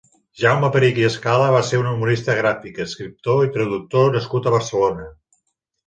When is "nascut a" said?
4.21-4.59